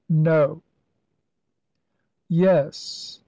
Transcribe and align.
"No!" 0.09 0.63
"Yes. 2.27 3.19